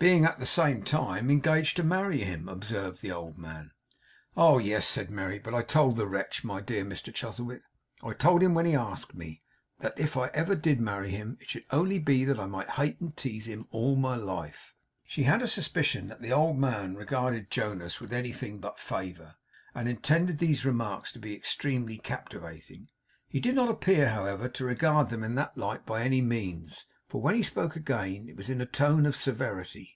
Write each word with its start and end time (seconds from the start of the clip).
'Being 0.00 0.24
at 0.24 0.38
the 0.38 0.46
same 0.46 0.84
time 0.84 1.28
engaged 1.28 1.74
to 1.76 1.82
marry 1.82 2.18
him,' 2.22 2.48
observed 2.48 3.02
the 3.02 3.10
old 3.10 3.36
man. 3.36 3.72
'Oh 4.36 4.58
yes,' 4.58 4.86
said 4.86 5.10
Merry. 5.10 5.40
'But 5.40 5.54
I 5.54 5.62
told 5.62 5.96
the 5.96 6.06
wretch 6.06 6.44
my 6.44 6.60
dear 6.60 6.84
Mr 6.84 7.12
Chuzzlewit, 7.12 7.62
I 8.04 8.12
told 8.12 8.40
him 8.40 8.54
when 8.54 8.64
he 8.64 8.76
asked 8.76 9.16
me 9.16 9.40
that 9.80 9.98
if 9.98 10.16
I 10.16 10.28
ever 10.28 10.54
did 10.54 10.80
marry 10.80 11.10
him, 11.10 11.36
it 11.40 11.50
should 11.50 11.64
only 11.72 11.98
be 11.98 12.24
that 12.26 12.38
I 12.38 12.46
might 12.46 12.70
hate 12.70 13.00
and 13.00 13.16
tease 13.16 13.48
him 13.48 13.66
all 13.72 13.96
my 13.96 14.14
life.' 14.14 14.72
She 15.04 15.24
had 15.24 15.42
a 15.42 15.48
suspicion 15.48 16.06
that 16.06 16.22
the 16.22 16.32
old 16.32 16.56
man 16.58 16.94
regarded 16.94 17.50
Jonas 17.50 18.00
with 18.00 18.12
anything 18.12 18.60
but 18.60 18.78
favour, 18.78 19.34
and 19.74 19.88
intended 19.88 20.38
these 20.38 20.64
remarks 20.64 21.10
to 21.10 21.18
be 21.18 21.34
extremely 21.34 21.98
captivating. 21.98 22.86
He 23.26 23.40
did 23.40 23.56
not 23.56 23.68
appear, 23.68 24.10
however, 24.10 24.48
to 24.48 24.64
regard 24.64 25.10
them 25.10 25.24
in 25.24 25.34
that 25.34 25.58
light 25.58 25.84
by 25.84 26.02
any 26.04 26.22
means; 26.22 26.84
for 27.10 27.22
when 27.22 27.34
he 27.34 27.42
spoke 27.42 27.74
again, 27.74 28.28
it 28.28 28.36
was 28.36 28.50
in 28.50 28.60
a 28.60 28.66
tone 28.66 29.06
of 29.06 29.16
severity. 29.16 29.94